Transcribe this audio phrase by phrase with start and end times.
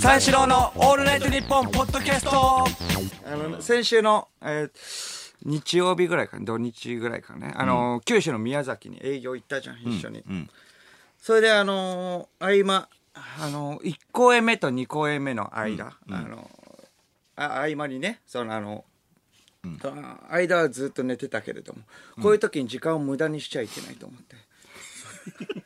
[0.00, 2.30] 三四郎のオールナイトニッポンポッドキャスト。
[2.30, 10.48] あの先週の、えー日曜日ぐらいか土日ぐらいかねあの、九州の宮崎に営業行ったじゃん一緒に、ん
[11.20, 16.50] それであの合間あの1公演目と2公演目の間、あの
[17.36, 18.84] あ合間にねそのあの、
[19.80, 21.82] その間はずっと寝てたけれども、
[22.22, 24.36] こういう時に時間を無駄にしちゃいけないと思って。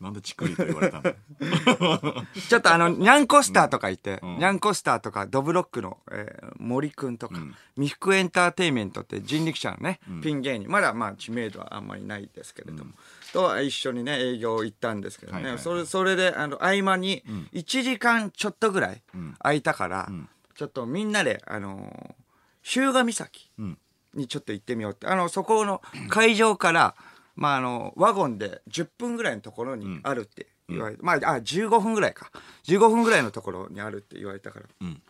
[0.00, 1.02] なんでチクリと言われたの？
[2.48, 4.38] ちょっとあの、ニャンコスターとかいて、ん。
[4.38, 7.36] ニャンコスターとか、ドブロックの、えー森くんとか、
[7.74, 12.92] 未福エンターテインメントって人力車のね、ピン芸人、まだまあ知名度はあんまりないですけれども、
[13.32, 15.62] と一緒にね、営業行ったんですけどね、はいはいはい。
[15.62, 19.02] それ、それで、あの、合間に、1時間ちょっとぐらい
[19.38, 20.08] 空いたから、
[20.54, 22.14] ちょっとみんなで、あのー、
[22.62, 23.78] 日向岬ん。
[24.14, 26.94] にちょっと行ってみようって、あの、そこの会場から、
[27.36, 32.30] まあ、あの、ワゴンで10分ぐらいのところにあるって言われて、まあ、あ、15分ぐらいか。
[32.64, 34.86] 15分ぐらいのところにあるって言われたから。
[34.86, 35.02] ん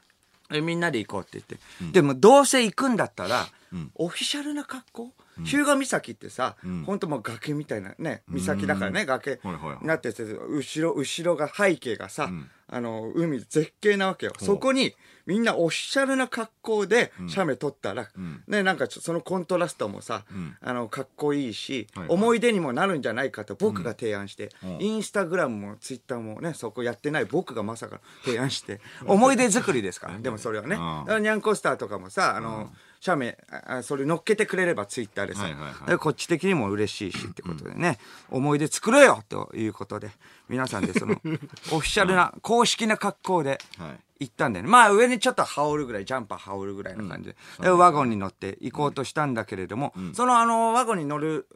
[0.53, 1.59] えみんなで行こうって言って。
[1.93, 3.47] でも、どうせ行くんだったら、
[3.95, 5.13] オフィシャルな格好
[5.45, 9.41] 日向岬ってさ、ほんともう崖みたいなね、岬だからね、崖
[9.81, 12.31] になってて、後ろ、後ろが背景がさ、
[12.69, 14.33] あの、海絶景なわけよ。
[14.39, 14.95] そこに、
[15.27, 18.09] みんなオフィシャルな格好で写メ撮ったら、
[18.47, 20.25] ね、なんかそのコントラストもさ、
[20.61, 22.17] あの、かっこいいし、はいはい。
[22.17, 24.81] 思い出にもなるんじゃないかと僕が提案して、ん。
[24.81, 30.77] インスタグラムもツイッターもね、そこやってない僕がまさか提案して、思い出作りですから、 でもそれはね。
[30.77, 32.73] ニャンコスターとかもさ、あの、
[33.07, 35.91] 写メ、あそれ乗っけてくれればツイッターでさ、はいはいはい。
[35.91, 37.99] でこっち的にも嬉しいしってことでね、
[38.31, 40.11] 思い出作ろうよということで、
[40.49, 41.15] 皆さんでその、
[41.73, 44.01] オフィシャルな、公式な格好ではい。
[44.19, 44.71] 行ったんだよね。
[44.71, 51.47] まあ上にちょっと羽織るぐらい、ジャンパー羽織るぐらいの感じで、でワゴンに乗って行こうとしたんだけれども、そのあの、ワゴンに乗る、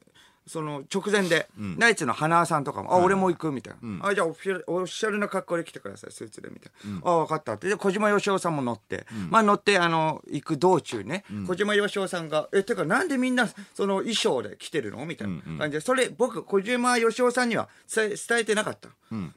[0.51, 4.09] その直前で、ナイツの花輪さんとかも、あ、俺も行くみたいな。
[4.09, 7.11] あ、じゃあオフィシャル、オフィシャルな格好で来てください、スーツで、みたいな。
[7.11, 7.69] あ、分かったって。
[7.69, 18.89] で、小島よしおさんも乗って、まあ乗って、あの、行く道中ね、小島よしおさんが、え、てかなんでみんな、その衣装で来てるのみたいな感じで、それ、僕、小島よしおさんには伝え伝えてなかった。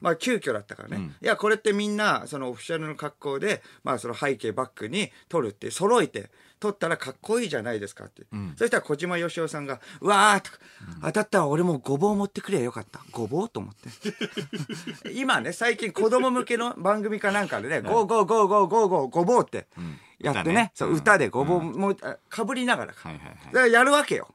[0.02, 1.12] まあ急遽だったからね。
[1.22, 6.30] いや、これってみんな、そのオフィシャルの格好で、まあその背景バックに撮るって、揃えて、
[6.64, 8.24] 撮ったらかっこいいじゃないですかって。
[8.56, 10.58] そしたら小島よしおさんが、うわーとか、
[11.02, 13.02] 当たったら俺もごぼう持ってくればよかった。
[13.12, 13.50] ごぼう？
[13.50, 13.90] と思って。
[15.12, 19.68] 今ね、最近子供向けの番組かなんかでね、ゴーゴーゴーゴーゴーゴーごぼうって
[20.20, 23.10] やってね、歌ねそう歌でごぼうもあかぶりながらか。
[23.10, 24.34] はいはいはいだからやるわけよ。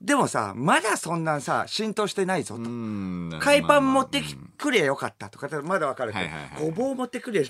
[0.00, 2.62] でもさ、まだそんなさ、浸透してないぞと。
[2.62, 4.22] うん海パン持って
[4.56, 7.46] くれよかったとか、まだわかるけど、はいはいはいごぼう持ってくれよ。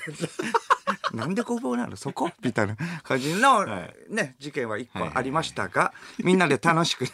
[1.12, 2.30] なんでごぼうなのそこ？
[2.42, 3.78] みたいな感じの、は
[4.10, 4.14] い。
[4.14, 7.10] ね、事件は一個ありましたが、みんなで楽しくね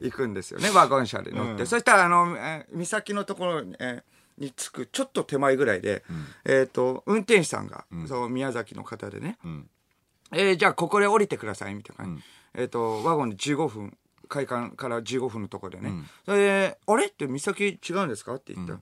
[0.00, 1.62] 行くんですよね、 ワゴン車で乗って。
[1.62, 1.66] うん。
[1.66, 6.02] そしたら、あの、えー岬のところに、えーに着くちょっと手前ぐらいで、
[6.44, 9.70] えっ、と、運転手さんが、そう、宮崎の方でね、ん。
[10.32, 12.04] えーじゃあここで降りてくださいみたいな。
[12.04, 12.22] 感じ、
[12.54, 13.96] えっ、とワゴンで15分
[14.28, 15.92] 開館から15分のところでね、
[16.24, 18.80] それで「あれ?」って「岬違うんですか?」って言ったら、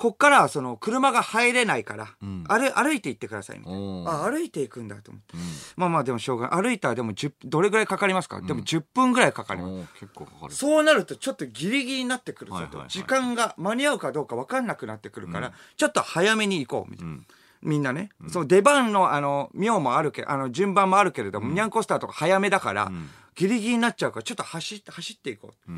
[0.00, 2.08] こっからその車が入れないから、
[2.48, 5.36] 歩歩いて行ってくださいみたいおなあ歩いていくんだと思って、
[5.76, 6.62] まあまあでもしょうがない。
[6.62, 10.54] 歩いたらでも10どれぐらいかかりますか、でも10分ぐらいかかります、結構かかる。
[10.54, 17.18] そうなるとちょっとギリギリになってくるぞと、時間が間に合うかどうか分かんなくなってくるから、ちょっと早めに行こうみたいな。
[17.60, 22.90] みんなね、その出番のあの妙もあるけあの順番もあるけれども、ニャンコスターとか早めだから、
[23.34, 25.72] ギリギリになっちゃうからちょっと走って走っていこう、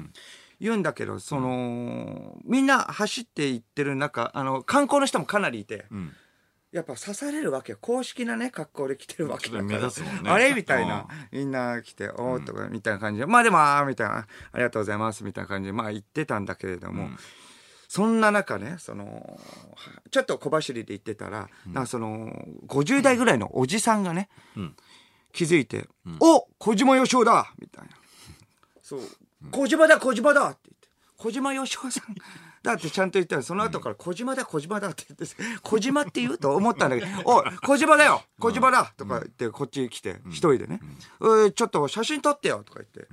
[0.62, 6.12] 言うんだけどその、みんな走っていってる中あの観光の人もかなりいて、ん。
[6.70, 7.78] やっぱ刺されるわけよ。
[7.82, 9.64] 公式なね格好で来てるわけだから。
[9.64, 10.30] 目立つもんね。
[10.30, 10.54] あれ？
[10.54, 11.06] みたいな。
[11.30, 14.18] みんな来て「おー」とかみたいな感じで、まあでもあーみたいな
[14.52, 15.72] 「ありがとうございます」みたいな感じで。
[15.72, 17.10] まあ言ってたんだけれども、
[17.88, 19.38] そんな中ねその
[20.10, 22.32] ちょっと小走りで行ってたら、なんかその
[22.68, 24.74] 50代ぐらいのおじさんがね、ん。
[25.32, 25.88] 気づいて
[26.20, 27.90] 「お小島よしおだ!」みたいな
[28.82, 29.00] 「そう
[29.50, 30.88] 小島だ小島だ!」って言って。
[31.18, 32.14] 小島よしおさん。
[32.62, 35.36] だってちゃんと言ったらその後から小島だ小島だって言って。
[35.62, 38.22] 小島って言うと思ったんだけど「おい小島だよ。
[38.38, 40.80] 小島だ!」とか言ってこっち来て一人でね
[41.20, 43.08] 「うちょっと写真撮ってよ」とか言って。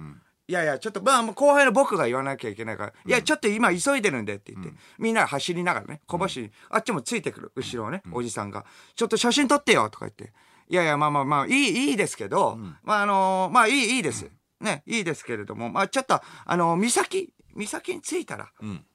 [0.47, 8.65] いやいや、ちょっと、まあ、後輩の僕が言わなきゃいけないから、いや、ちょっと今急いでるんでって言って、みんな走りながらね、小走り、あっちもついてくる、後ろをね、おじさんが、
[8.95, 9.91] ちょっと写真撮ってよ。
[9.91, 10.33] とか言って、
[10.67, 14.31] いやいや、まあまあまあ、いい、いいですけど、まああのまあいい、いいです。
[14.61, 18.85] ね、いいですけれども、まあちょっと、あの岬、岬に着いたら、ん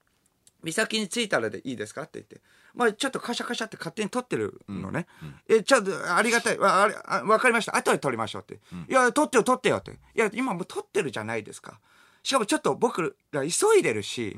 [0.65, 2.41] 岬に着いたらでいいですかって言って。
[2.75, 5.07] まあちょっとカシャカシャって勝手に撮ってるのね。
[5.49, 6.59] え、ちょっとありがたい。
[6.59, 7.77] わあれあわかりました。
[7.77, 8.61] 後で撮りましょうって。
[8.89, 9.93] いや、撮ってよ、撮ってよって。
[9.93, 11.81] いや、今もう撮ってるじゃないですか。
[12.23, 14.37] しかもちょっと僕ら急いでるし、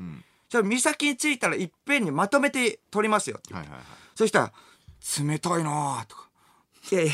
[0.49, 3.53] じゃあ岬に着いたらいっぺんにまとめて撮りますよって。
[3.53, 3.81] はいはいはい。
[4.13, 4.53] そしたら、
[5.25, 6.29] 冷たいなとか。
[6.91, 7.13] いやいや、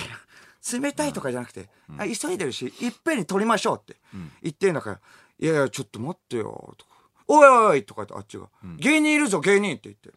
[0.71, 3.99] 冷たいとかじゃなくて、あ急いでるし、いっぺんに撮りましょうって
[4.41, 4.99] 言ってんだから、
[5.39, 6.91] いやいや、ちょっと待ってよ、とか。
[7.27, 10.11] おいおいおいとかってあっちが、芸人いるぞ、芸人って言って。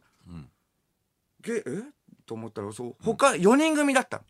[1.41, 1.83] 芸、え？
[2.27, 4.23] と思ったら、そう、他、4人組だった。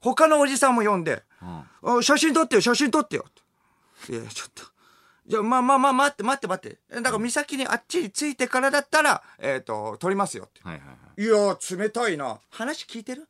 [0.00, 1.22] 他のおじさんも呼んで、
[2.02, 3.32] 写真撮ってよ、写真撮ってよっ
[4.06, 4.12] て。
[4.12, 4.62] いや、ちょっと。
[5.26, 6.78] じゃあ、まあまあまあ、待って待って待って。
[6.90, 10.60] えだから、岬にあっちに着いてからだったら、えっ、と、撮りますよって。
[10.62, 11.22] はいはいはい。
[11.22, 12.40] いやー、冷たいな。
[12.50, 13.26] 話聞いてる？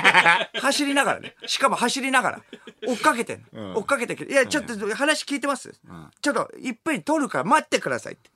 [0.60, 1.34] 走りながらね。
[1.46, 2.42] しかも走りながら。
[2.86, 4.24] 追っかけてんの、うん追っかけて。
[4.24, 5.72] いや、ちょっと話聞いてます、
[6.20, 8.30] ちょっと、いっぺんに撮るから待ってくださいって。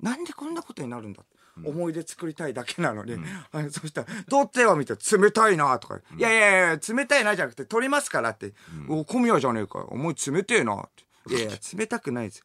[0.00, 1.40] なんでこんなことになるんだって。
[1.68, 3.16] 思い出作りたいだけなのに。
[3.52, 5.98] あそしたら、撮ってよ見て、冷たいなとか。
[6.16, 8.54] いやいやいや、冷たいなじゃなくて、撮りますからって。
[8.88, 9.88] お、小宮じゃねえかよ。
[9.90, 11.04] 思い冷てえなって。
[11.28, 12.44] いやいや、 冷たくないですよ。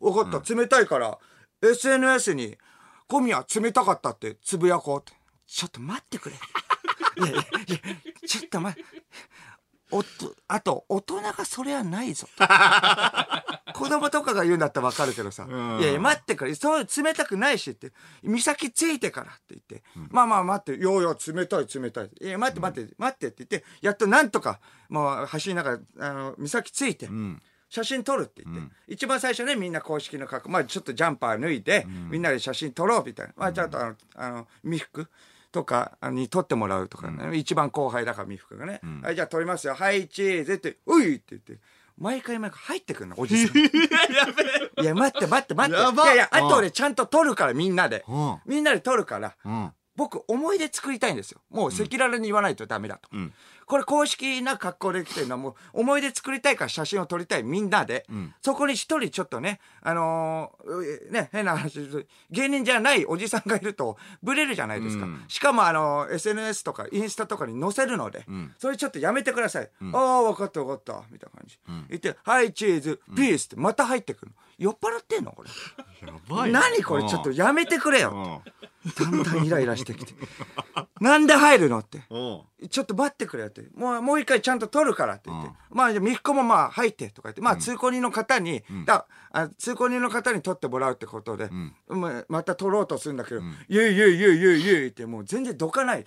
[0.00, 0.54] あ、わかった。
[0.54, 1.18] 冷たいから、
[1.62, 2.56] SNS に、
[3.06, 5.12] 小宮冷たかったってつぶやこうって。
[5.46, 6.36] ちょっと待ってくれ。
[7.16, 7.78] いやいやいや、
[8.26, 8.98] ちょっと待って。
[9.90, 12.28] おと、あと、大人がそれはないぞ。
[13.74, 15.46] 子供とかが言うんだったらわかるけどさ。
[15.46, 16.54] んいやいや、待ってくれ。
[16.54, 17.92] そう、冷たくないしって。
[18.22, 19.82] 岬ついてからって言って。
[20.10, 20.78] まあまあ待って。
[20.78, 22.10] いやいや、冷たい冷たい。
[22.20, 24.60] いや、待って待って、待ってって言って、やっとなんとか、
[24.90, 27.06] もう走りながら、あの、岬ついて。
[27.06, 30.50] ん写真撮るって言って、一番最初ねみんな公式の格好。
[30.50, 35.08] まあちょっとジャンパー脱いで、みんなで写真撮ろうみたいな、まあちょっとあのあの未服
[35.52, 39.74] とかに撮ってもらうとかね、一番後輩だから未服がね、はいじゃあ撮りますよ。
[39.74, 41.58] はいチーズって「おい!」って言って。
[41.98, 43.58] 毎回毎回入ってくるのおじさん。
[44.80, 45.82] いや待って待って待って。
[45.82, 46.04] やば。
[46.04, 48.38] いやいやあと俺ちゃんと撮るからみんなで、うん。
[48.46, 49.72] みんなで撮るから、うん。
[49.96, 51.40] 僕思い出作りたいんですよ。
[51.50, 53.34] もう赤裸々に言わないとダメだと、ん
[53.68, 58.34] これ公式な格好で来てるのはもう思い出作りたいから写真を撮りたいみんなで、ん。
[58.40, 61.86] そこに一人ちょっとねあのーね変な話
[62.30, 65.24] 芸人じゃないおじさんがいるとブレるじゃないですか、うん。
[65.28, 68.52] しかもあのー SNS とかインスタとかに載せるので、ん。
[68.52, 71.02] あそれちょっとやめてください、ああ分かった分かった。
[71.10, 71.58] みたいな感じ、
[71.90, 74.34] 言って「はいチーズピース」ってまた入ってくるの。
[74.58, 75.50] 酔っ払ってんのこれ。
[76.04, 76.50] やばい。
[76.52, 77.08] 何これ？
[77.08, 78.42] ちょっとやめてくれよ。
[78.84, 78.92] うん。
[78.92, 80.14] だんだんイライラしてきて。
[81.00, 81.78] なんで入るの？
[81.78, 82.02] って。
[82.10, 82.18] う
[82.66, 82.68] ん。
[82.68, 83.57] ちょっと待ってくれよって。
[83.74, 85.48] もう、もう一回ちゃんと取るからって言って。
[85.48, 87.40] うんまあ、じゃあ、みっこもまあ、入ってとか言って。
[87.40, 91.50] まあ、通行人の方に、だあ通行人の方に取ってもらうってことで、
[91.88, 96.04] まあまた取ろうとするんだけど、イエイイエイイエイイエイイエイってもう全然どかないの。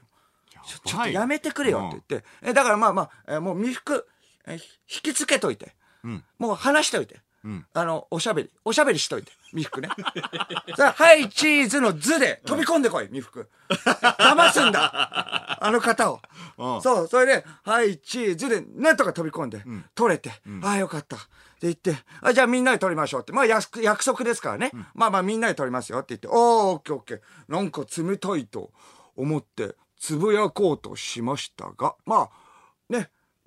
[0.65, 2.27] ちょちょっとやめてくれよって言って。
[2.41, 4.07] えだからまあまあ、えもう未服、
[4.47, 5.75] え引き付けといて。
[6.03, 6.23] うん。
[6.39, 7.21] もう話しといて。
[7.49, 8.49] んあの、おしゃべり。
[8.63, 9.31] おしゃべりしといて。
[9.49, 9.89] 未服ね。
[10.77, 13.49] さあ、はい、チーズの図で飛び込んでこい、未服。
[13.69, 15.57] 騙すんだ。
[15.63, 16.21] あの方を。
[16.57, 19.63] うんそう、それで、はい、チーズで、なんとか飛び込んで、
[19.95, 21.15] 取れて、ああ、よかった。
[21.15, 21.27] って
[21.61, 23.31] 言って、あ、じゃあみんなで取りましょうって。
[23.31, 24.71] まあ、約約束ですからね。
[24.93, 26.35] まあまあ、みんなで取りますよって言って、おー、
[26.73, 27.21] オッケーオッケー。
[27.47, 28.71] なんか冷たいと
[29.15, 32.29] 思って、つぶやこうとしましたが、まあ、ね、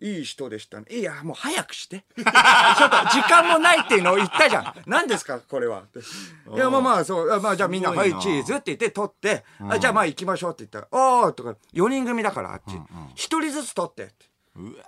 [0.04, 0.86] いい人でしたね。
[0.90, 2.04] いや、もう早くして。
[2.14, 4.74] ちょっと時間もないっていうのを言ったじゃん。
[4.86, 5.84] 何ですか、これは。
[6.54, 12.78] いや、まあまあ、そう、あまあじゃあみんな、はいい、チーズって言って取って、あじゃあまあ行きましょうって言ったら、おーとか、4人組だからあっち。
[13.14, 14.12] 一人ずつ取って。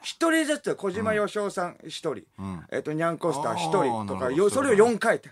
[0.02, 2.22] 一人ずつ小島よしおさん一人、
[2.70, 5.30] えっとにゃんこスター一人とかよそれを4回転、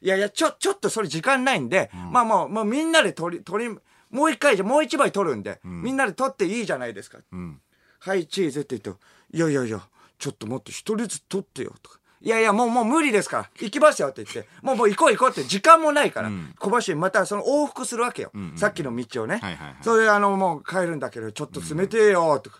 [0.00, 3.78] いやいやちょちょっとそれ時間ないんで、まあもうもうみんなで取り取り
[4.10, 7.60] もう一回じゃもう一枚取るんで、みんなで取っていいじゃないですか、うん。
[8.00, 9.00] はいチーズって言うと
[9.32, 9.80] いやいやいや
[10.18, 12.00] ちょっともっと一人ずつ取ってよとか。
[12.22, 13.50] いやいやもうもう無理ですから。
[13.60, 14.46] 行きますよって言って。
[14.60, 19.40] もうもう行こう行こうって時間もないから、小橋にまたその往復するわけよ、さっきの道をね、
[19.80, 22.58] それであのもう帰るんだけどちょっと冷てえよとか。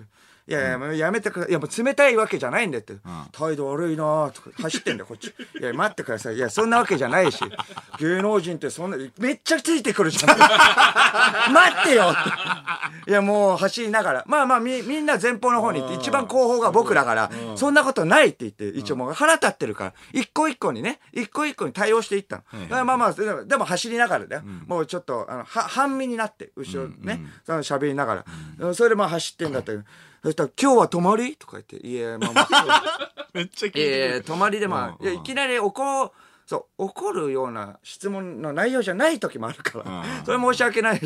[0.51, 1.51] いやいや、もうやめてください。
[1.51, 2.95] いや、もう冷たいわけじゃないんだって。
[3.31, 5.29] 態度悪いなーとか、走ってんだよ、こっち。
[5.29, 6.35] いや、待ってください。
[6.35, 7.39] いや、そんなわけじゃないし。
[8.01, 10.37] 芸能人ってそんな、めっちゃついてくるじゃん。
[11.55, 13.11] 待ってよって。
[13.11, 14.25] いや、もう走りながら。
[14.27, 22.85] まあまあ、み、みんな前方の方に行って、一番後方が僕だから、そんなことないって言って、一応もう腹立ってるから、一個一個にね、一個一個に対応していったの。
[22.85, 24.43] まあまあ、でもでも走りながらだよ。
[24.67, 28.25] もうちょっと、あの、は、半身になって、後ろね、喋りなが
[28.59, 28.75] ら。
[28.75, 29.85] それでまあ走ってんだったけど、
[30.23, 31.37] そしたら、今日は泊まり？
[31.37, 34.23] とか言って、いや、まあまあ、 めっちゃ聞いてええる。
[34.23, 36.11] 泊まりでまあ、うんいやいきなり怒る
[36.47, 41.05] そう怒るような質問の内容じゃない時もあるから、うんそれ申し訳ないし、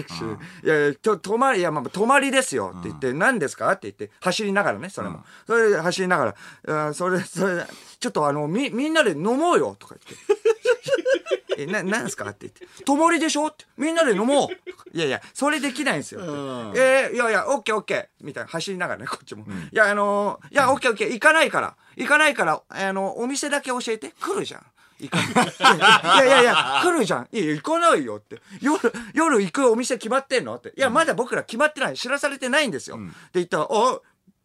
[0.65, 3.71] いやいやと泊まりいやまあ泊まりですよって言って、何ですか？
[3.71, 7.63] って言って走りながらねそれも、それで走りながらあそれそれ
[8.01, 11.44] ちょっとあのみみんなで飲もうよとか言って。
[11.59, 12.29] え、な、なんすか？
[12.29, 12.85] って言って。
[12.85, 13.49] 泊まりでしょ？
[13.49, 13.65] って。
[13.77, 14.97] みんなで飲もう。
[14.97, 18.07] いやいや、それできないんですよえーいやいや、オッケーオッケー。
[18.25, 19.45] みたいな、走りながらね、こっちも。
[19.73, 21.11] いや、あのーいや、オッケーオッケー。
[21.11, 21.77] 行かないから。
[21.97, 24.13] 行かないから、あの、お店だけ教えて。
[24.21, 24.67] 来るじゃん。
[25.01, 26.25] 行かない。
[26.27, 27.29] いやいやいや、来るじゃん。
[27.33, 28.41] いやいや、行かないよって。
[28.61, 28.79] 夜、
[29.13, 30.55] 夜行くお店決まってんの？
[30.55, 30.73] って。
[30.77, 31.97] いや、まだ僕ら決まってない。
[31.97, 32.97] 知らされてないんですよ。
[32.97, 34.01] って言ったら、あ、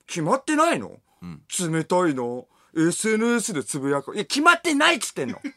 [0.08, 0.98] 決まってないの、
[1.60, 4.16] 冷たいの ?SNS でつぶやく。
[4.16, 5.39] いや、決まってないっつってんの。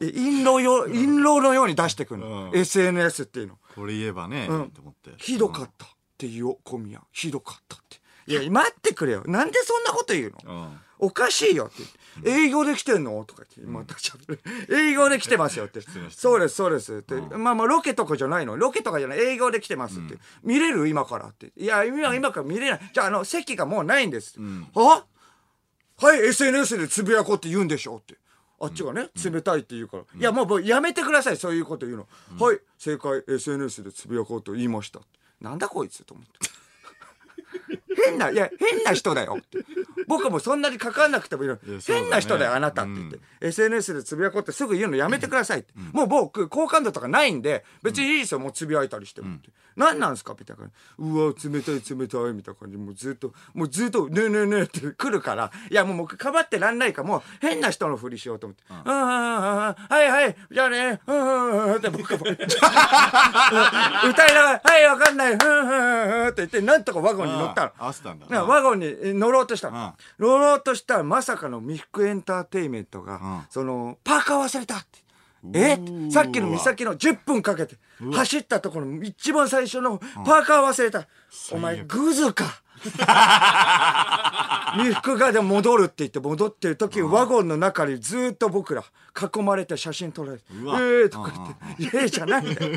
[0.00, 2.50] え印籠よ、印籠のように出してくるの。
[2.50, 3.58] うん SNS っていうの。
[3.74, 5.10] これ言えばね、うんと思って。
[5.18, 5.88] ひどかったっ
[6.18, 7.00] て言おう、小宮。
[7.12, 7.98] ひどかったって。
[8.26, 9.22] いや、待ってくれよ。
[9.26, 10.52] なんでそんなこと言うの？
[10.52, 10.80] うん。
[11.02, 11.90] おかしいよって言っ
[12.36, 12.46] て。
[12.46, 13.24] 営業で来てんの？
[13.24, 14.40] とか言って、また喋る。
[14.70, 15.80] 営業で来てますよって。
[16.10, 16.96] そうです、そうです。
[16.96, 17.14] って。
[17.36, 18.56] まあまあ、ロケとかじゃないの。
[18.56, 19.18] ロケとかじゃない。
[19.20, 20.18] 営業で来てますって。
[20.42, 20.88] 見れる？
[20.88, 21.52] 今からって。
[21.56, 22.90] いや、今、今から見れない。
[22.92, 24.38] じゃあ、あの、席がもうないんです。
[24.74, 25.04] は？
[26.02, 28.14] はい SNS でつぶやこうって言うんでしょって
[28.60, 32.06] あっちがね、冷たいって言うから、いやもうもうやめてくださいそういうこと言うの、
[32.38, 33.24] はい正解。
[33.26, 35.00] SNS でつぶやこうと言いました。
[35.40, 36.59] なんだこいつと思って
[38.06, 39.36] 変ないや変な人だよ。
[39.38, 39.58] って
[40.06, 41.78] 僕もそんなに関わんなくてもいいの、いね。
[41.86, 42.92] 変な人だよあなたって。
[42.94, 50.34] 言って、SNS でつぶやこうってすぐ言うのやめてくださいって、もう僕好感度とかないんで別にいいですよもうつぶやいたりしてもって、何なんすか？
[50.38, 50.74] みたいな感じ。
[51.04, 52.76] うわ冷たい冷たいみたいな感じ。
[52.76, 55.50] もうずっともうずっとねえねえねえって来るから。
[55.70, 58.82] いやもう僕かばってらんないからもう変な人のふりしようと思って「うん。
[58.92, 60.36] うんうんうんはいはい。
[60.50, 61.00] じゃあね。
[61.06, 62.36] うんうんうん」って僕も歌い
[64.34, 65.32] ながら「はいわかんない。
[65.32, 67.70] うんうんうん」って言ってなんとかワゴンに乗ったの。
[67.78, 68.26] 合わせたんだ。
[68.28, 70.26] なワゴンに乗ろうとしたの、うん。
[70.26, 73.46] 乗ろうとしたらまさかのミックエンターテイメントが、ん。
[73.50, 75.00] そのパーカー忘れたって。
[75.54, 75.78] え？
[76.10, 77.76] さっきの岬の10分かけて
[78.12, 81.08] 走ったところの一番最初のパーカー忘れた、
[81.52, 82.44] お前グズか
[84.76, 88.84] 未服がでも戻るって言って戻ってる時ワゴンの中にずっと僕ら
[89.34, 91.32] 囲まれて写真撮られて「えうわー」とか
[91.78, 92.70] 言って「ええじゃないんだよ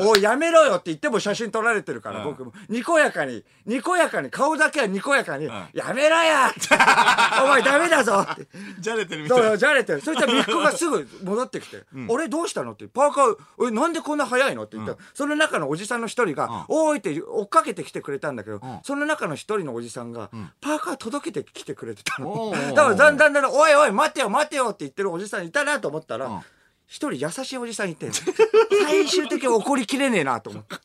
[0.00, 6.60] おいやめろよ」って言っても写真撮られてるから僕もにこやかににこやかに顔だけはにこやかに「やめろや!」って
[7.42, 8.48] 「お前ダメだぞ!」って
[8.80, 9.56] じゃれてるみたいな。
[9.56, 20.30] じゃれてるそしたらミックがすぐ戻ってきて「俺どうしたの?」って「パーカーえなんでこんな早いの?」って言ったら、その中のおじさんの一人が「おーい」って追っかけてきてくれたんだけど、その中の一人のおじさんが、
[20.60, 22.50] パーカー届けてきてくれてたの。
[22.50, 26.44] だからだんだんだんだん「おいおい待てよ待てよ」って言ってるおじさんいたなと思ったら、ん。
[26.88, 30.76] 一人優しいおじさんいて最終的に怒りきれねえなと思って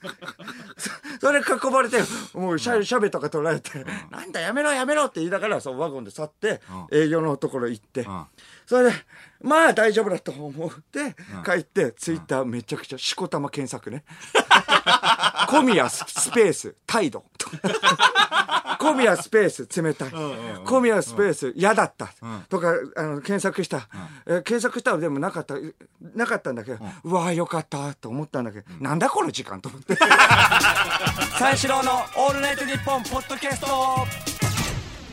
[0.76, 0.92] そ
[1.32, 1.98] それ囲まれて
[2.34, 6.60] もうシャシャベとか取られて「なんだやめろやめろ」って言いながらそのワゴンで去って
[6.92, 8.26] 営業のところ行ってん。
[8.66, 8.94] それで
[9.42, 14.04] まあ大丈夫だと思って帰ってツイッターめちゃくちゃしこたま検索ね。
[15.48, 17.24] 小宮ススペース態度
[18.80, 20.12] 小宮スペース冷たい。
[20.66, 22.14] 小宮スペース嫌だった。
[22.50, 23.88] とかあの検索した。
[24.26, 25.56] え検索したらでもなかった。
[26.16, 29.96] なかったんだけどうわよかったと思ったんだけどなんだこの時間と思って。
[31.40, 33.68] 三四郎の「オールナイトニッポン」ポッドキャスト。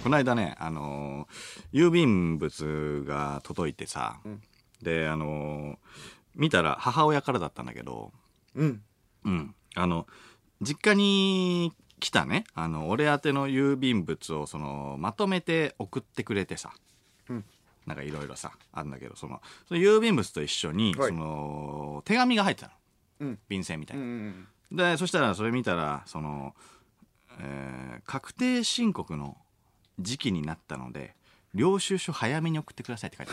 [0.03, 4.19] この間ね、あのー郵便物が届いてさ、
[4.83, 5.77] で、あのー
[6.35, 8.13] 見たら母親からだったんだけど、
[8.55, 8.83] うん。
[9.25, 10.07] うん、あの、
[10.63, 16.73] 実家に来たね、あの、俺宛ての郵便物を、その、まとめて送ってくれてさ、
[17.29, 17.45] うん。
[17.87, 21.09] なんかいろいろさ、あるんだけど、その、その郵便物と一緒に、はい。
[21.11, 22.73] その、手紙が入ってたの。
[23.21, 23.39] うん。
[23.49, 24.03] 便箋みたいな。
[24.03, 26.55] うんでそしたらそれ見たらその、
[27.41, 29.37] えー確定申告の
[29.99, 31.15] 時期になったので
[31.55, 33.33] 領収書早めに送ってくださいって書いて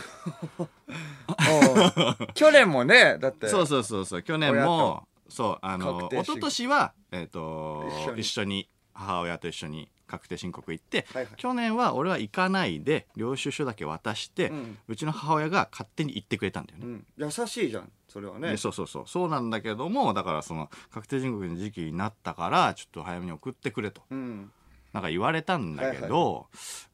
[0.58, 2.26] ある。
[2.34, 3.48] 去年もねだって。
[3.48, 4.22] そうそうそうそう。
[4.22, 6.22] 去年親もそうあの確定申告。
[6.22, 8.20] 一昨年はえっ、と一緒に。
[8.20, 11.32] 一緒に母親と一緒に確定申告行って、はいはい。
[11.36, 14.54] 去年は俺は行かないで領収書だけ渡して、う
[14.88, 18.50] うんちの母親が勝手に行ってくれたんだよね、うん、優しいじゃんそれはね。
[18.50, 19.04] でそうそうそう。
[19.06, 24.02] そうなんだけどもだからその確定申告の時期になったからちょっと早めに送ってくれと。
[24.10, 24.50] うん
[24.92, 26.44] なんか言われたんだけど、はい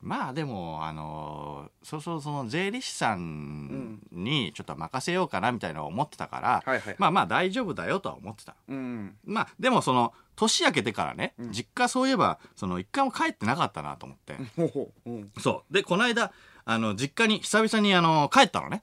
[0.04, 6.96] まあでもあのそうそうその税理士さんにちょっと任せようかなみたいなのを思ってたから、はいはい。
[6.98, 8.54] まあまあ大丈夫だよとは思ってた。
[8.68, 9.16] うん。
[9.24, 15.32] まあでもその年明けてからね、実家そういえばその一回も帰ってなかったなと思って、ほうん。
[15.38, 15.72] そう。
[15.72, 16.32] でこの間
[16.66, 18.82] あの実家に久々にあの帰ったのね、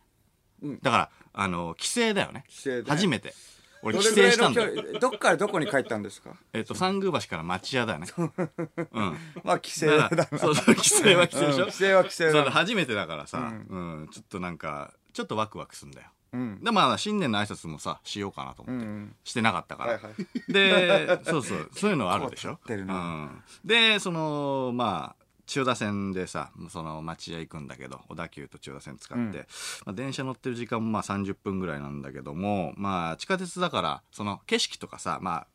[0.63, 0.80] うん。
[0.82, 2.46] だからあの帰省だよね。
[2.48, 2.89] 帰省で。
[2.89, 3.36] 初めて
[3.83, 4.61] 俺ど帰省したんだ。
[4.63, 6.31] よどっからどこに帰ったんですか？
[6.53, 8.23] えっと三宮橋から町屋だよねう。
[8.23, 8.31] ん。
[9.43, 10.25] まあ帰省だな。
[10.38, 14.09] そうそう帰省は帰省でしょ、うん帰省は帰省だそう初めてだからさ、うん。
[14.11, 16.07] ちょっとなんかちょっとワクワクすんだよ。
[16.33, 16.63] うん。
[16.63, 20.51] でまあ新年の挨拶もさしようかなと思って、うんしてなかったから、はいはい。
[20.51, 22.51] でそうそうそういうのあるでしょ？
[22.63, 22.93] 凝ってるな。
[22.95, 29.33] うん、でそのまあ千代田線でさその町屋行くんだけど小田急と千代田線使って、うん。
[29.33, 29.43] ま
[29.88, 35.48] あ、電車乗ってる時間もまあ30分ぐらいなんだけどもまあ地下鉄だからその景色とかさまあ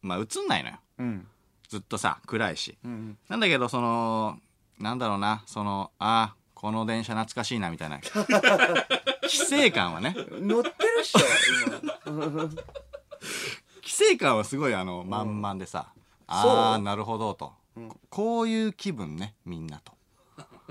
[0.00, 0.76] まあ映んないのよ。
[0.98, 1.26] うん。
[1.68, 2.76] ずっとさ暗いし。
[2.84, 4.38] うんなんだけどその
[4.78, 8.00] なんだろうなそのあーこの電車懐かしいなみたいな。
[9.22, 10.14] 規制感はね。
[10.30, 11.18] 乗ってるっしょ
[12.06, 12.48] 今。
[13.82, 15.92] 規制感はすごいあの満々でさ、
[16.26, 17.52] ああそうなるほどと、
[18.10, 19.92] こういう気分ねみんなと。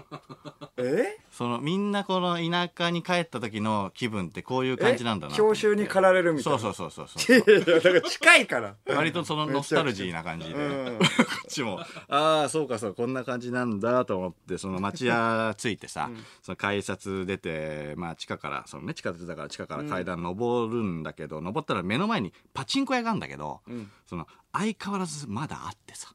[0.78, 1.18] え？
[1.32, 5.62] そのみんなこの田舎に帰った時の気分ってこういう感じなんだなと思って。
[5.62, 6.60] 教習に駆られるみたいな。
[6.60, 8.76] そうそうそうそうそう いやいやだから近いから。
[8.88, 10.98] 割とそのノスタルジーな感じで、うん。
[11.00, 16.10] こっちもああそうかそうこんな感じなんだと思ってその町屋着いてさ、
[16.42, 23.62] その改札出てまあ地下からそのね地下鉄だから地下から階段登るんだけど、登ったら目の前にパチンコ屋があるんだけど、
[24.06, 26.10] その相変わらずまだあってさ。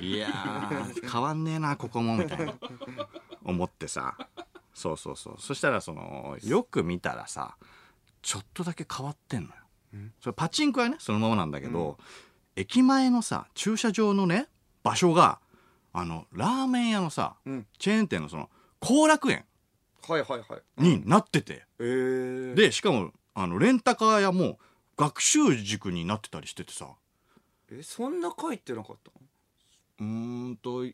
[0.00, 0.28] いや
[1.10, 2.54] 変わんねえなここもみたいな。
[3.44, 4.16] 思ってさ。
[4.72, 5.34] そうそうそう。
[5.38, 7.56] そしたらそのよく見たらさ
[8.22, 9.54] ちょっとだけ変わってんのよ、
[10.22, 11.98] それパチンコ屋ねそのままなんだけど、
[12.56, 14.48] 駅前のさ駐車場のね
[14.82, 15.38] 場所が
[15.92, 17.66] あのラーメン屋のさ、うん。
[17.78, 18.48] チェーン店のその
[18.80, 19.44] 後楽園
[20.08, 20.82] はいはいはい。
[20.82, 24.58] になってて、えー、でしかもあのレンタカー屋も
[25.00, 26.86] 学習塾になってたりしててさ。
[27.72, 29.10] えそんな書いてなかった
[30.00, 30.84] うーんと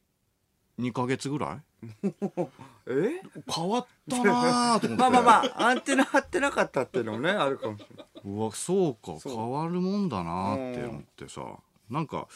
[0.79, 1.87] 2ヶ月ぐらい。
[2.87, 3.21] え？
[3.53, 4.97] 変わったなーと思って。
[5.03, 8.07] まあまあまあアンテナ張ってなかったっていうのもねあるかもしれない。
[8.25, 9.19] うわそうか。
[9.19, 9.35] そう。
[9.35, 11.59] 変わるもんだなって思ってさ。
[11.91, 12.29] なんか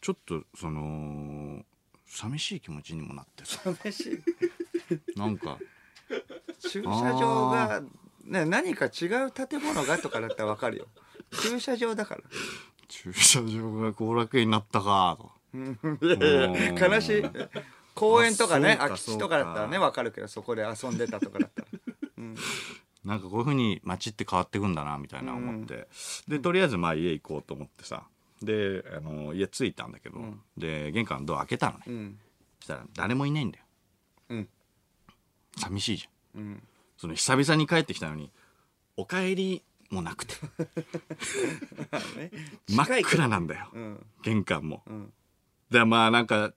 [0.00, 1.64] ちょっとその
[2.04, 3.62] 寂しい気持ちにもなってさ。
[3.82, 4.22] 試し
[5.16, 5.58] なんか。
[6.60, 7.82] 駐車場が
[8.26, 10.86] ね何か違う建物がとかだったらわかるよ。
[11.42, 12.22] 駐車場だから。
[12.88, 15.30] 駐車場が後楽園になったかと。
[15.54, 16.16] いや
[16.46, 17.24] いや悲しい。
[17.94, 21.68] 公園とかね空き地とかだったらねわかるけどそこで遊んでたとかだったら。
[23.04, 25.86] なんかこういうふうに街って変わってくんだなみたいな思って、
[26.26, 28.04] でとりあえずまあ家行こうと思ってさ。
[28.42, 30.18] であの家着いたんだけど、
[30.58, 32.18] で玄関のドア開けたのね、うん。
[32.58, 33.64] そしたら誰もいないんだよ。
[34.28, 34.48] うん。
[35.56, 36.42] 寂しいじゃん。
[36.42, 36.62] うん
[36.96, 38.30] その久々に帰ってきたのに
[38.96, 40.34] お帰りもなくて。
[42.16, 42.30] ね。
[42.68, 44.06] 真っ暗なんだよ、うん。
[44.22, 45.12] 玄関も、ん。
[45.70, 46.52] でまあなんか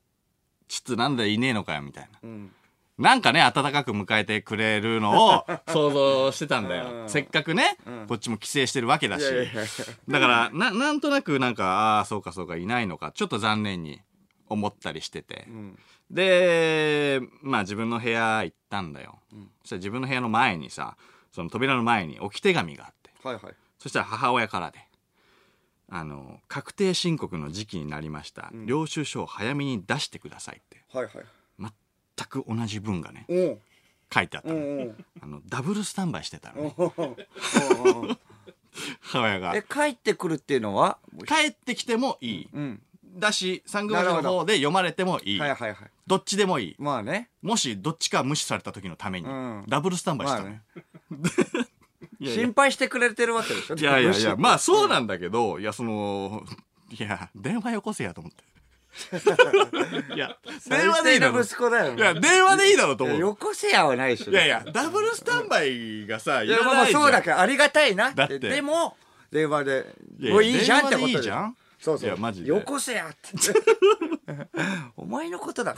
[0.68, 2.20] ちょっとなんだいねえのかよみたいな。
[2.24, 2.52] うん。
[2.98, 7.10] なんかね温かく迎えてくれるのを 想像してたんだよ、うん。
[7.10, 8.08] せっかくね、うん。
[8.08, 9.26] こっちも帰省してるわけだし。
[10.08, 14.02] だからななんとなくなんかああそうかそうかいないのかちょっと残念に
[14.48, 15.80] 思ったりしてて、うん
[16.12, 19.20] でまあ自分の部屋行ったんだよ、
[19.62, 20.98] そしたら自分の部屋の前にさ
[21.32, 23.12] その扉の前に置き手紙があって。
[23.24, 23.54] はいはい。
[23.78, 24.80] そしたら母親からで、
[25.90, 28.52] あの、確定申告の時期になりました。
[28.66, 31.14] 領収書を早めに出してくださいって、はいはい。
[31.60, 33.26] 全く同じ文がね、
[34.14, 34.94] 書いてあったの。
[35.22, 36.76] あの、ダブルスタンバイしてたのね、
[39.02, 39.56] 母親が。
[39.56, 39.64] え。
[39.64, 40.98] 帰ってくるっていうのは？
[41.28, 42.50] 帰ってきてもいい。
[42.54, 42.82] うん。
[43.16, 45.40] だし、サングラスの方で読まれてもいい。
[45.40, 46.76] はいはいはいどっちでもいい。
[46.80, 47.30] まあね。
[47.44, 49.64] もしどっちか無視された時のために、うん。
[49.70, 50.64] ダブルスタンバイしまあたね。
[52.20, 52.44] いやいや。
[52.46, 53.76] 心配してくれてるわけでしょ。
[53.76, 54.12] いやいや。
[54.12, 56.44] いや、まあそうななんだけど、いや、その、
[56.90, 58.44] いや、電話よこせやと思って。
[60.16, 60.36] いや、
[60.68, 61.40] 電話でいいだろ。
[61.42, 61.96] い息子だよ。
[61.96, 63.20] や、電話でいいだろうと思う。
[63.20, 64.32] よこせやはないでしょ。
[64.32, 67.02] いやいや、ダブルスタンバイがさ、いいやまあまあじゃん。
[67.04, 68.12] そうだけどありがたいな。
[68.12, 68.40] だって。
[68.40, 68.98] でも
[69.32, 71.58] 電話でいやもういいじゃんってこと電話でいいじゃん。
[71.80, 72.10] そうそう。
[72.10, 72.50] いやマジで。
[72.50, 73.38] よこせやって
[74.98, 75.76] お前のことだ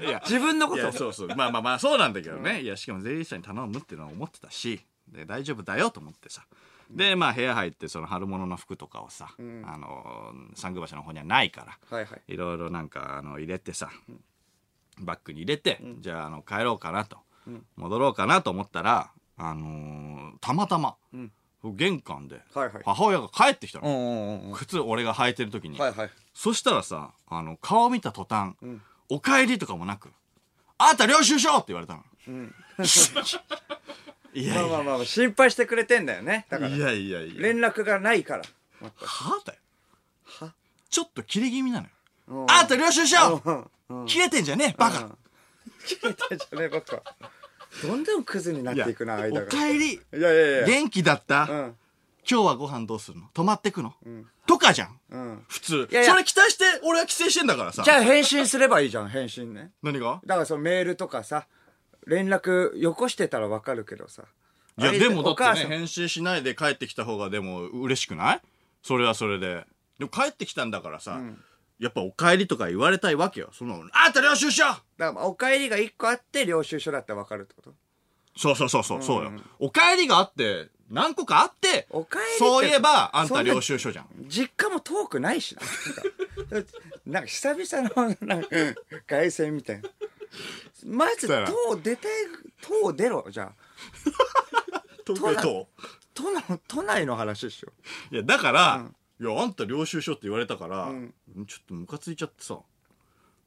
[0.00, 1.28] いや、自分のことそうそう。
[1.28, 2.62] まあまあまあ、そうなんだけどね。
[2.62, 6.44] いや、しかも税理士さんに頼むっていうのは思ってたし、で、大丈夫だよと思ってさ。
[6.90, 9.42] で、まあ部屋入って、その春物の服とかをさ、あ
[9.78, 12.22] の、三宮橋の方にはないから、はいはい。
[12.28, 13.90] いろいろなんかあの入れてさ、
[14.98, 17.18] バッグに入れて、じゃああの帰ろうかなと、
[17.76, 20.96] 戻ろうかなと思ったら、あのーたまたま、
[21.72, 22.40] 玄関で
[22.84, 24.54] 母親が帰ってきたの、うんうんうんうん。
[24.54, 25.78] 靴俺が履いてる時に、
[26.34, 28.54] そしたらさあの顔見た途端、
[29.08, 30.10] お帰りとかもなく
[30.78, 32.02] 「あんた領収書!」って言われたの、
[34.34, 34.62] いやいや。
[34.62, 36.46] まあまあまあまあ心配してくれてんだよね。
[36.50, 36.70] だから。
[36.70, 37.40] いやいやいや。
[37.40, 38.42] 連絡がないから。
[39.00, 39.58] はだよ。
[40.90, 41.90] ちょっと切れ気味なのよ。
[42.28, 43.42] うんあんた領収書！
[43.88, 45.08] うん切れてんじゃねえバカ、
[45.86, 47.02] 切れてんじゃねえばっか
[47.82, 49.94] どんどんクズになっていくな間おが帰り。
[49.94, 50.66] いやいやいや。
[50.66, 51.76] 元気だった、うん。
[52.28, 53.28] 今日はご飯どうするの？
[53.34, 53.94] 泊まってくの、
[54.46, 54.98] とかじゃん。
[55.10, 55.44] うん。
[55.48, 55.88] 普通。
[55.90, 56.10] いやいや。
[56.12, 57.82] それ期待して俺は帰省してんだからさ。
[57.82, 59.72] じゃあ返信すればいいじゃん返信ね。
[59.82, 60.20] 何が？
[60.24, 61.46] だからそのメールとかさ
[62.06, 64.22] 連絡よこしてたらわかるけどさ。
[64.78, 68.40] いやあれでもだってね返信しないで帰ってきた方がでも嬉しくない？
[68.82, 69.64] それはそれで。
[69.98, 71.20] でも帰ってきたんだからさ、
[71.84, 73.50] やっぱお帰りとか言われたいわけよ。
[73.52, 74.64] そのあんた領収書。
[74.64, 77.74] だからお帰りが1個あって領収書だったらわかるってこと？
[78.34, 79.32] そうそうそうそう、そうよ。
[79.58, 84.06] お帰りがあって何個かあってお帰りってそういえばあんた領収書じゃん。
[84.26, 85.62] 実家も遠くないしな。
[86.50, 86.70] なんか
[87.04, 88.48] なんか久々のなんか
[89.06, 89.90] 凱旋みたいな。
[90.86, 92.08] まずしたら塔出て
[92.62, 93.52] 塔出ろじゃあ。
[95.06, 95.68] 東京都
[96.14, 97.72] 都内都内の話でしょ
[98.10, 98.86] いやだから、
[99.20, 101.14] いやあんた領収書って言われたから、ん。
[101.46, 102.58] ちょっとムカついちゃってさ。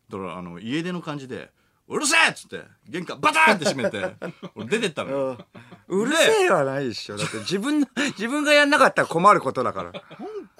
[0.10, 1.52] だからあの家出の感じで
[1.88, 4.16] 「うるせえ!」っつって玄関バターンって閉めて
[4.56, 5.46] 俺出てったのよ。
[5.88, 7.18] うるせえはないでしょ。
[7.18, 9.92] だって自分の 自分がやんなかったら困ることだから。
[9.92, 10.06] なんか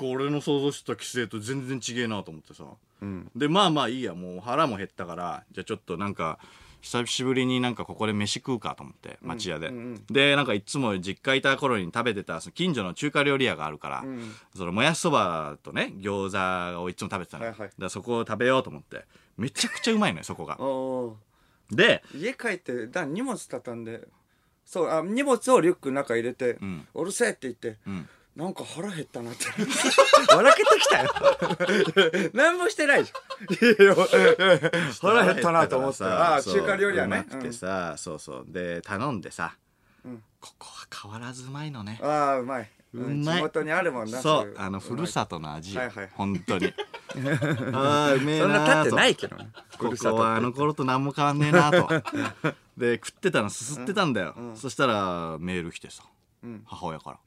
[0.02, 2.66] 俺の想像してた規制と全然違えなと思ってさ、
[3.06, 3.32] ん。
[3.36, 6.40] でまあまあいいやもう腹も減ったからじゃあちょっとなんか
[6.82, 9.72] 久しぶりになんかここで飯食うかと思って町屋で、
[10.10, 14.06] でなんかいつも実家いた頃に食べてたその近所の中華料理屋があるから、
[14.56, 16.32] そのもやしそばとね餃
[16.74, 17.70] 子をいつも食べてたの、はいはい。
[17.78, 19.06] だそこを食べようと思って。
[19.38, 20.60] めちゃくちゃうまいのよそこが。
[20.62, 21.18] お
[21.70, 24.08] で家帰ってだ荷物畳んで。
[24.66, 29.46] そうあ荷物をリュックの中入れて「んうるせえ」って言って、んなんか腹減ったなって。
[30.32, 31.10] 笑けてきたよ。
[32.36, 33.96] 何もしてないじゃん。
[35.02, 37.26] 腹減ったなと思ってああ中華料理はね。
[37.28, 38.46] うまくてさ、そうそう。
[38.48, 39.56] で頼んでさ、
[40.08, 40.22] ん。
[40.40, 42.00] ここは変わらずうまいのね。
[42.00, 43.40] うんああうまい、うまい。
[43.40, 46.72] 地元にあるもんなそういあのふるさとの味よ、はいはい本当に。
[47.74, 49.50] ああうめえそんななーと経ってないけどね。
[49.80, 51.90] ここはあの頃と何も変わんねえなと。
[52.78, 56.04] で食ってたのすすってたんだよ、そしたらメール来てさ、
[56.46, 56.62] ん。
[56.68, 57.18] 母親から、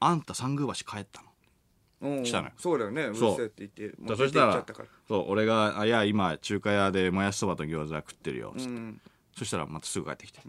[0.00, 1.28] あんた三宮橋帰ったの？
[2.18, 2.22] うん。
[2.24, 2.52] 来たのよ。
[2.56, 3.02] そうだよね。
[3.02, 3.08] う。
[3.08, 4.88] るせそうえって言ってもだう出てそしたら行っちゃったから。
[5.08, 9.00] そう俺が「あいや今中華屋でもやしそばと餃子食ってるよ」つって、うん。
[9.36, 10.40] そしたらまたすぐ帰ってきて、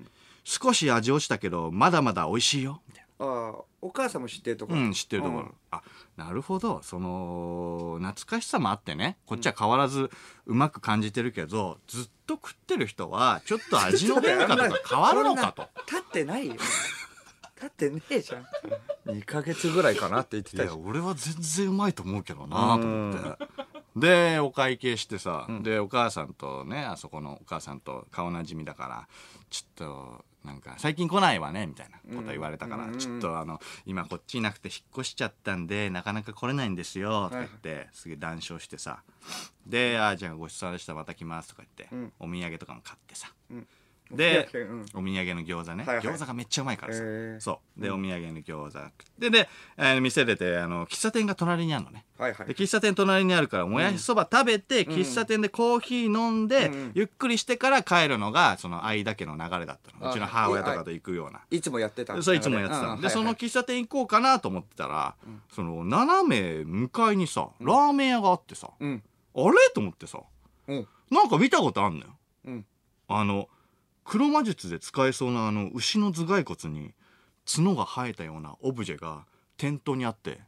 [0.43, 3.09] 少し味落ちたけどまだまだ美味しいよ」みたいな。
[3.21, 5.53] ああお母さんも知ってるとこうん、知ってるところ、うん。
[5.71, 5.81] あ
[6.15, 6.81] なるほど。
[6.83, 9.17] その懐かしさもあってね。
[9.25, 10.09] こっちは変わらず
[10.45, 15.67] うまく感じてるけど、ずっと食ってる人はちょっと味の変化とか 変わるのかと。
[15.85, 16.55] 立ってないよ
[17.61, 18.45] 立ってねえじゃん。
[19.11, 23.45] 2ヶ月ぐらいかなって言っていやたじゃん俺は全然うまいと思うけどなと思って。
[23.95, 29.07] でお会計してさ、でお母さんとねあそこのお母さんと顔なじみだから
[29.49, 39.03] ちょっとなんか最近来ないわねみたいなこと言われたから、ちょっとあの今こっちいなくて引っ越しちゃったんでなかなか来れないんですよとか言って、すげえ談笑してさ。
[39.65, 42.13] で「あじゃあごちそうさまでしたまた来ます」とか言って、ん。
[42.19, 43.67] お土産とかも買ってさ、ん
[44.11, 44.69] で、お土産。
[44.71, 44.81] うん。
[44.81, 46.05] お土産の餃子ね、はいはい。
[46.05, 47.39] 餃子がめっちゃうまいからさ、へー。
[47.39, 47.81] そう。
[47.81, 48.71] でお土産の餃子。
[48.71, 52.05] 食ってで、えー店出てあの喫茶店が隣にあるのね。
[52.17, 56.91] はいはいで喫茶店隣にあるからもやしそば食べて、喫茶店でコーヒー飲んで、うん。
[56.95, 60.07] ゆっくりしてから帰るのがその間家の流れだったの。
[60.07, 61.41] あうちの母親とかと行くような。
[61.51, 65.15] いつもやってたそういつもやってたの、で、その喫茶店行こうかなと思ってたら、
[65.53, 69.03] その斜め向かいにさラーメン屋があってさ、うん。
[69.35, 69.55] あれ？
[69.73, 70.19] と思ってさ。
[70.67, 70.87] うん。
[71.11, 72.11] なんか見たことあんのよ。
[72.45, 72.65] うん。
[73.07, 73.47] あの
[74.03, 76.93] 黒魔術で使えそうなあの牛の頭蓋骨に
[77.45, 79.25] 角が生えたようなオブジェが
[79.57, 80.39] 店頭にあって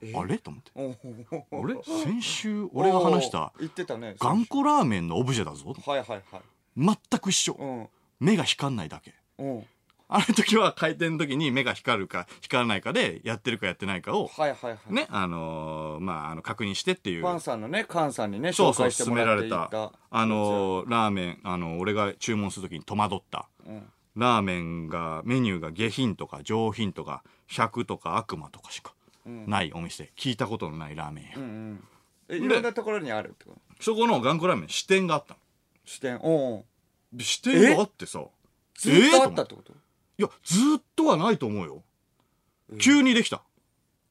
[0.00, 0.12] え？
[0.16, 0.38] あれ？
[0.38, 0.70] と思って。
[1.50, 1.76] おおあれ？
[2.04, 6.22] 先週俺が話した言ってたね頑固ラーメンのオブジェだぞはいはいはい。
[6.76, 7.52] 全く一緒。
[7.58, 7.88] うん。
[8.20, 9.14] 目が光んないだけ。
[9.38, 9.64] うん
[10.14, 14.92] あの時は開店の時に目が光るか光らないかでやってるかやってないかをはいはいはい。
[14.92, 17.22] ねあのーまああの確認してっていう。
[17.22, 23.48] パンさんのねカンさんにね紹そうそう介してもらって勧められいったたあのーラーメンあの俺が注文する時に戸惑った。
[23.66, 23.82] うん。
[24.14, 28.92] ラーメンがメニューが下品とか上品とか100とか悪魔とかしか
[29.24, 30.12] ないお店。
[30.18, 31.84] 聞いたことのないラーメン屋、うんうん。
[32.28, 33.82] えいろんなところにあるってこと？
[33.82, 35.40] そこの頑固ラーメン支店があったの。
[35.86, 36.64] 視点おう
[37.14, 38.22] で支店があってさ。
[38.74, 39.72] ずっとあったえーってこと？
[40.22, 41.82] いやずーっとはないと思うよ、
[42.78, 43.42] 急にできた。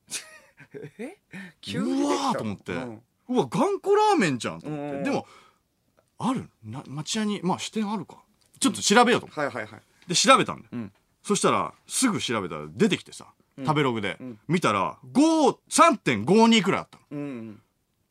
[0.97, 1.17] え？
[1.75, 5.03] うわーと思って、うわ頑固ラーメンじゃんと思って、うん。
[5.03, 5.25] でも
[6.17, 6.49] ある？
[6.63, 8.17] な町屋にまあ支店あるか。
[8.59, 9.81] ちょっと調べようと思って、はいはいはい。
[10.07, 10.91] で調べたんだよ、うん。
[11.23, 17.03] そしたらすぐ調べたら出てきてさ、食べログで、見たら5 3.52くらいあったの。
[17.11, 17.61] うん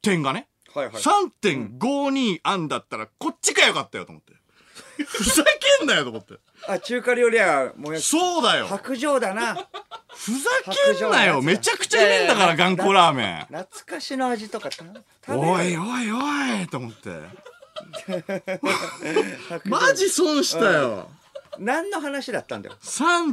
[0.03, 0.95] 点がね、はいはい。
[0.95, 4.33] 3.52あんだったらこっちかよかったよと思って
[5.05, 5.45] ふざ
[5.79, 6.35] けんなよと思って。
[6.69, 8.07] あ中華料理屋もやし。
[8.07, 8.67] そうだよ。
[8.67, 9.55] 白状だな。
[10.15, 10.51] ふざ
[10.97, 11.43] けんなよ。
[11.43, 13.57] めちゃくちゃうめえんだから頑固ラーメン。
[13.59, 14.71] 懐かしの味とか
[15.29, 17.11] おいおいおいと思って。
[19.65, 21.09] マジ損したよ。
[21.59, 22.77] 何の話だったんだよ。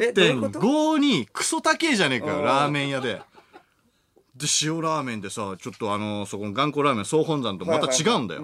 [0.02, 2.40] えどういうこと？3.52クソ高えじゃねえかうん。
[2.40, 3.22] よラーメン屋で。
[4.36, 8.42] で塩ラーメンでさちょっとあのそこの頑固ラーメン総本山とまた違うんだよ、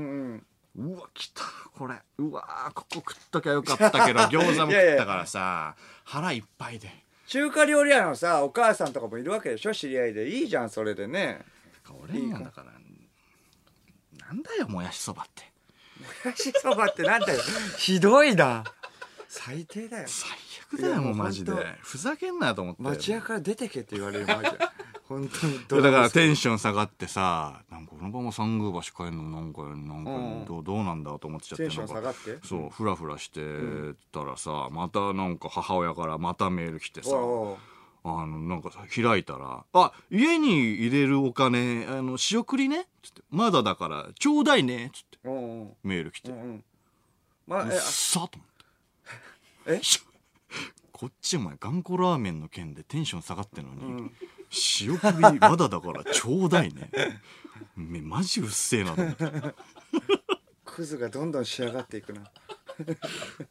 [0.75, 1.43] うわ来た
[1.75, 1.95] これ。
[2.17, 7.03] うわここ食っときゃよかったけど 餃子も食ったからさ腹いっぱいで。
[7.27, 10.29] 中華料理屋のさお母さんとかもいるわけでしょ知り合いで。
[10.29, 11.41] いいじゃんそれでね。
[12.01, 12.71] 俺にはだから
[14.25, 15.43] なんだよもやしそばって。
[15.99, 17.41] もやしそばってなんだよ。
[17.77, 18.63] ひどいな。
[19.27, 20.07] 最低だよ。
[20.07, 20.29] 最
[20.77, 21.51] 悪だよもうマジで。
[21.81, 22.81] ふざけんなよと思って。
[22.81, 24.49] 町屋から出てけって言われるマジで。
[25.09, 25.29] 本
[25.67, 30.45] 当にだからテンション下がってさなんかこのまま三宮橋帰るのなんかなんかうん。
[30.45, 32.39] どうどうなんだと思っちゃってテンション下がって？
[32.43, 33.41] そうフラフラして
[34.11, 37.15] たらさまたなんか母親からまたメール来てさあ
[38.25, 45.19] のなんかさ開いたら「あ家に入れるお金あの仕送りね」つって「まだだからちょうだいね」つって。
[45.83, 46.31] メール来て。
[46.31, 46.63] うんうん。
[47.47, 48.43] まあえさと思
[49.75, 49.79] って。
[49.79, 49.81] え？
[50.91, 54.11] こっちお前頑固ラーメンの件でテンション下がってんのに、うん。
[54.49, 56.89] 仕送りまだだからちょうだいね。
[57.75, 59.25] めマジうっせえなと思って。
[60.65, 62.21] クズがどんどん仕上がっていくな。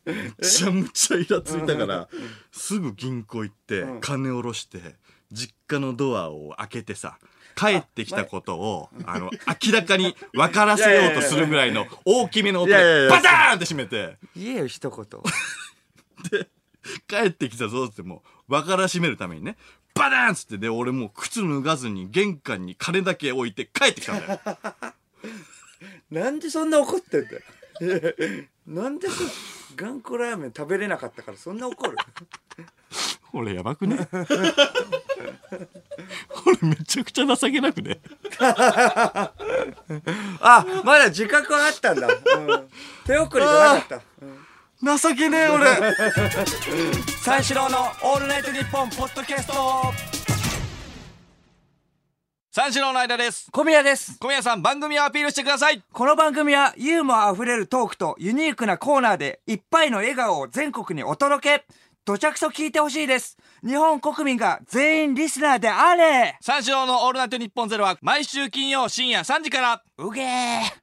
[0.04, 2.08] めちゃむちゃイラついたから
[2.50, 4.00] すぐ銀行行ってうん。
[4.00, 4.96] 金下ろして
[5.30, 7.18] 実家のドアを開けてさ
[7.54, 9.30] 帰ってきたことをあの
[9.64, 14.16] 明らかに分からせようとするぐらいの大きめの音でバターンって閉めて。
[14.36, 16.40] 言えよ一言
[17.08, 19.56] 帰ってきたぞってもう分からしめるためにね
[19.94, 24.40] バターンっつってで俺もう靴脱がずに玄関に金だけ置いて帰ってきたんだよ。
[26.10, 27.42] なんでそんな怒ってんだよ。
[28.66, 29.14] なんでそ
[29.74, 31.96] 頑固ラーメン食べれなかったからそんな怒る？
[33.30, 33.96] これやばくね？
[34.06, 34.16] こ
[36.50, 38.00] れめちゃくちゃ情けなくね？
[38.38, 39.32] あ
[40.84, 42.14] まだ自覚はあったんだ、うん、
[43.06, 44.02] 手送りじゃなかった、うん
[44.84, 45.94] 情けねえ俺。
[47.22, 49.54] 三四郎の「オールナイトニッポン」ポッドキャスト。
[52.50, 53.48] 三四郎の間です。
[53.52, 54.18] 小宮です。
[54.18, 55.84] 小宮さん番組をアピールしてください。
[55.92, 61.64] この番組はユーモアあふれるトークとユニークなコーナーでいっぱいの笑顔を全国にお届け。
[62.04, 63.38] どちゃくそ聞いてほしいです。
[63.64, 66.36] 日本国民が全員リスナーであれ。
[66.40, 69.82] 三四郎のオールナイトニッポンゼロは毎週金曜深夜3時から。
[69.98, 70.81] うげー